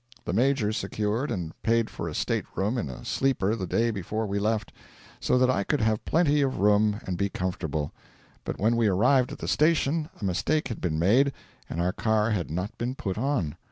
The 0.25 0.33
Major 0.33 0.73
secured 0.73 1.29
and 1.29 1.53
paid 1.61 1.87
for 1.87 2.09
a 2.09 2.15
state 2.15 2.45
room 2.55 2.79
in 2.79 2.89
a 2.89 3.05
sleeper 3.05 3.55
the 3.55 3.67
day 3.67 3.91
before 3.91 4.25
we 4.25 4.39
left, 4.39 4.73
so 5.19 5.37
that 5.37 5.47
I 5.47 5.63
could 5.63 5.79
have 5.81 6.03
plenty 6.05 6.41
of 6.41 6.57
room 6.57 6.99
and 7.05 7.19
be 7.19 7.29
comfortable; 7.29 7.91
but 8.43 8.59
when 8.59 8.75
we 8.77 8.87
arrived 8.87 9.31
at 9.31 9.37
the 9.37 9.47
station 9.47 10.09
a 10.19 10.25
mistake 10.25 10.69
had 10.69 10.81
been 10.81 10.97
made 10.97 11.33
and 11.69 11.79
our 11.79 11.93
car 11.93 12.31
had 12.31 12.49
not 12.49 12.75
been 12.79 12.95
put 12.95 13.19
on. 13.19 13.57